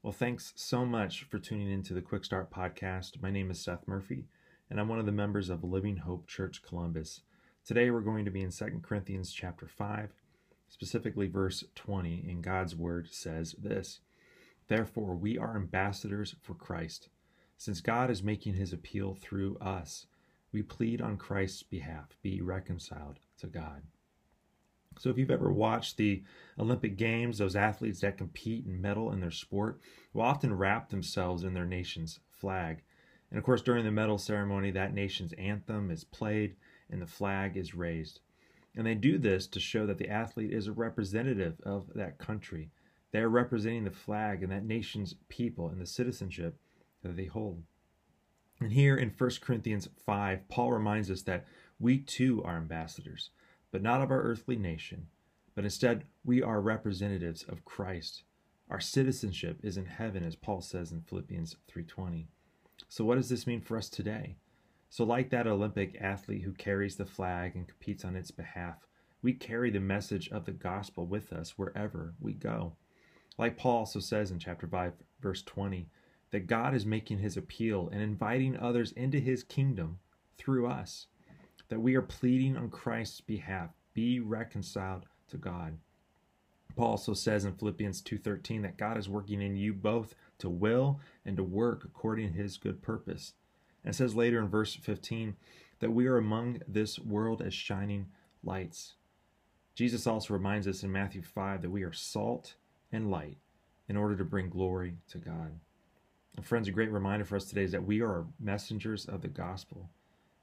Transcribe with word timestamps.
Well, 0.00 0.12
thanks 0.12 0.52
so 0.54 0.86
much 0.86 1.24
for 1.24 1.40
tuning 1.40 1.72
into 1.72 1.92
the 1.92 2.00
Quick 2.00 2.24
Start 2.24 2.52
podcast. 2.52 3.20
My 3.20 3.32
name 3.32 3.50
is 3.50 3.58
Seth 3.58 3.88
Murphy, 3.88 4.26
and 4.70 4.78
I'm 4.78 4.86
one 4.86 5.00
of 5.00 5.06
the 5.06 5.12
members 5.12 5.50
of 5.50 5.64
Living 5.64 5.96
Hope 5.96 6.28
Church 6.28 6.62
Columbus. 6.62 7.22
Today 7.64 7.90
we're 7.90 8.00
going 8.00 8.24
to 8.24 8.30
be 8.30 8.42
in 8.42 8.52
2 8.52 8.80
Corinthians 8.80 9.32
chapter 9.32 9.66
5, 9.66 10.10
specifically 10.68 11.26
verse 11.26 11.64
20, 11.74 12.24
and 12.28 12.44
God's 12.44 12.76
word 12.76 13.08
says 13.10 13.56
this 13.58 13.98
Therefore, 14.68 15.16
we 15.16 15.36
are 15.36 15.56
ambassadors 15.56 16.36
for 16.42 16.54
Christ. 16.54 17.08
Since 17.56 17.80
God 17.80 18.08
is 18.08 18.22
making 18.22 18.54
his 18.54 18.72
appeal 18.72 19.16
through 19.20 19.58
us, 19.58 20.06
we 20.52 20.62
plead 20.62 21.02
on 21.02 21.16
Christ's 21.16 21.64
behalf 21.64 22.16
be 22.22 22.40
reconciled 22.40 23.18
to 23.38 23.48
God. 23.48 23.82
So, 24.98 25.10
if 25.10 25.18
you've 25.18 25.30
ever 25.30 25.52
watched 25.52 25.96
the 25.96 26.22
Olympic 26.58 26.96
Games, 26.96 27.38
those 27.38 27.56
athletes 27.56 28.00
that 28.00 28.18
compete 28.18 28.66
and 28.66 28.82
medal 28.82 29.12
in 29.12 29.20
their 29.20 29.30
sport 29.30 29.80
will 30.12 30.22
often 30.22 30.56
wrap 30.56 30.90
themselves 30.90 31.44
in 31.44 31.54
their 31.54 31.66
nation's 31.66 32.20
flag. 32.30 32.82
And 33.30 33.38
of 33.38 33.44
course, 33.44 33.62
during 33.62 33.84
the 33.84 33.92
medal 33.92 34.18
ceremony, 34.18 34.70
that 34.72 34.94
nation's 34.94 35.32
anthem 35.34 35.90
is 35.90 36.04
played 36.04 36.56
and 36.90 37.00
the 37.00 37.06
flag 37.06 37.56
is 37.56 37.74
raised. 37.74 38.20
And 38.74 38.86
they 38.86 38.94
do 38.94 39.18
this 39.18 39.46
to 39.48 39.60
show 39.60 39.86
that 39.86 39.98
the 39.98 40.08
athlete 40.08 40.52
is 40.52 40.66
a 40.66 40.72
representative 40.72 41.60
of 41.62 41.90
that 41.94 42.18
country. 42.18 42.70
They 43.12 43.20
are 43.20 43.28
representing 43.28 43.84
the 43.84 43.90
flag 43.90 44.42
and 44.42 44.52
that 44.52 44.64
nation's 44.64 45.14
people 45.28 45.68
and 45.68 45.80
the 45.80 45.86
citizenship 45.86 46.58
that 47.02 47.16
they 47.16 47.26
hold. 47.26 47.62
And 48.60 48.72
here 48.72 48.96
in 48.96 49.12
1 49.16 49.30
Corinthians 49.40 49.88
5, 50.04 50.48
Paul 50.48 50.72
reminds 50.72 51.10
us 51.10 51.22
that 51.22 51.46
we 51.78 51.98
too 51.98 52.42
are 52.44 52.56
ambassadors 52.56 53.30
but 53.70 53.82
not 53.82 54.00
of 54.00 54.10
our 54.10 54.22
earthly 54.22 54.56
nation, 54.56 55.08
but 55.54 55.64
instead 55.64 56.04
we 56.24 56.42
are 56.42 56.60
representatives 56.60 57.42
of 57.42 57.64
Christ. 57.64 58.22
Our 58.70 58.80
citizenship 58.80 59.58
is 59.62 59.76
in 59.76 59.86
heaven 59.86 60.24
as 60.24 60.36
Paul 60.36 60.60
says 60.60 60.92
in 60.92 61.02
Philippians 61.02 61.56
3:20. 61.68 62.28
So 62.88 63.04
what 63.04 63.16
does 63.16 63.28
this 63.28 63.46
mean 63.46 63.60
for 63.60 63.76
us 63.76 63.88
today? 63.88 64.36
So 64.90 65.04
like 65.04 65.30
that 65.30 65.46
Olympic 65.46 65.96
athlete 66.00 66.42
who 66.42 66.52
carries 66.52 66.96
the 66.96 67.06
flag 67.06 67.56
and 67.56 67.68
competes 67.68 68.04
on 68.04 68.16
its 68.16 68.30
behalf, 68.30 68.86
we 69.20 69.32
carry 69.34 69.70
the 69.70 69.80
message 69.80 70.28
of 70.28 70.44
the 70.44 70.52
gospel 70.52 71.06
with 71.06 71.32
us 71.32 71.58
wherever 71.58 72.14
we 72.20 72.32
go. 72.32 72.76
Like 73.36 73.56
Paul 73.56 73.78
also 73.78 74.00
says 74.00 74.30
in 74.30 74.38
chapter 74.38 74.66
5 74.66 74.94
verse 75.20 75.42
20, 75.42 75.88
that 76.30 76.46
God 76.46 76.74
is 76.74 76.84
making 76.84 77.18
his 77.18 77.36
appeal 77.36 77.88
and 77.90 78.02
inviting 78.02 78.56
others 78.56 78.92
into 78.92 79.18
his 79.18 79.42
kingdom 79.42 79.98
through 80.36 80.66
us 80.66 81.06
that 81.68 81.80
we 81.80 81.94
are 81.94 82.02
pleading 82.02 82.56
on 82.56 82.70
Christ's 82.70 83.20
behalf 83.20 83.70
be 83.94 84.20
reconciled 84.20 85.06
to 85.28 85.36
God. 85.36 85.78
Paul 86.76 86.92
also 86.92 87.14
says 87.14 87.44
in 87.44 87.54
Philippians 87.54 88.00
2:13 88.02 88.62
that 88.62 88.76
God 88.76 88.96
is 88.96 89.08
working 89.08 89.42
in 89.42 89.56
you 89.56 89.74
both 89.74 90.14
to 90.38 90.48
will 90.48 91.00
and 91.24 91.36
to 91.36 91.42
work 91.42 91.84
according 91.84 92.28
to 92.28 92.38
his 92.38 92.56
good 92.56 92.80
purpose. 92.80 93.34
And 93.84 93.94
says 93.94 94.14
later 94.14 94.38
in 94.38 94.48
verse 94.48 94.76
15 94.76 95.36
that 95.80 95.90
we 95.90 96.06
are 96.06 96.16
among 96.16 96.62
this 96.68 96.98
world 96.98 97.42
as 97.42 97.54
shining 97.54 98.06
lights. 98.42 98.94
Jesus 99.74 100.06
also 100.06 100.34
reminds 100.34 100.66
us 100.66 100.82
in 100.82 100.92
Matthew 100.92 101.22
5 101.22 101.62
that 101.62 101.70
we 101.70 101.82
are 101.82 101.92
salt 101.92 102.54
and 102.92 103.10
light 103.10 103.38
in 103.88 103.96
order 103.96 104.16
to 104.16 104.24
bring 104.24 104.48
glory 104.48 104.98
to 105.08 105.18
God. 105.18 105.58
And 106.36 106.44
friends, 106.44 106.68
a 106.68 106.72
great 106.72 106.92
reminder 106.92 107.24
for 107.24 107.36
us 107.36 107.46
today 107.46 107.64
is 107.64 107.72
that 107.72 107.84
we 107.84 108.00
are 108.00 108.26
messengers 108.38 109.06
of 109.06 109.22
the 109.22 109.28
gospel. 109.28 109.90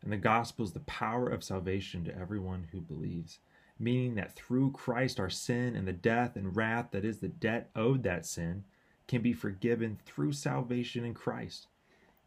And 0.06 0.14
the 0.14 0.18
gospel 0.18 0.64
is 0.64 0.72
the 0.72 0.80
power 0.82 1.28
of 1.28 1.44
salvation 1.44 2.06
to 2.06 2.16
everyone 2.16 2.68
who 2.72 2.80
believes, 2.80 3.40
meaning 3.80 4.14
that 4.16 4.36
through 4.36 4.72
Christ, 4.72 5.20
our 5.20 5.32
sin 5.32 5.76
and 5.76 5.88
the 5.88 5.94
death 5.94 6.36
and 6.36 6.56
wrath 6.56 6.92
that 6.92 7.04
is 7.04 7.18
the 7.18 7.28
debt 7.28 7.72
owed 7.76 8.04
that 8.04 8.28
sin 8.28 8.64
can 9.08 9.24
be 9.24 9.34
forgiven 9.34 9.98
through 10.06 10.34
salvation 10.34 11.04
in 11.04 11.16
Christ. 11.16 11.66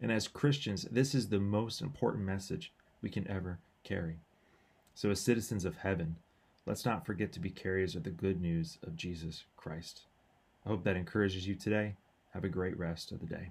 And 0.00 0.11
as 0.11 0.27
Christians, 0.27 0.89
this 0.91 1.15
is 1.15 1.28
the 1.28 1.39
most 1.39 1.81
important 1.81 2.25
message 2.25 2.72
we 3.00 3.11
can 3.11 3.28
ever 3.28 3.61
carry. 3.84 4.16
So, 4.95 5.10
as 5.10 5.21
citizens 5.21 5.65
of 5.65 5.77
heaven, 5.77 6.16
let's 6.66 6.84
not 6.84 7.06
forget 7.06 7.33
to 7.33 7.41
be 7.41 7.50
carriers 7.50 7.95
of 7.95 8.03
the 8.03 8.10
good 8.10 8.41
news 8.41 8.78
of 8.84 8.97
Jesus 8.97 9.45
Christ. 9.56 10.03
I 10.66 10.71
hope 10.71 10.83
that 10.83 10.97
encourages 10.97 11.47
you 11.47 11.55
today. 11.55 11.95
Have 12.34 12.43
a 12.43 12.49
great 12.49 12.77
rest 12.77 13.12
of 13.12 13.21
the 13.21 13.27
day. 13.27 13.50